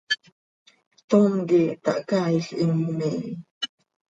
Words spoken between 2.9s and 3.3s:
miih.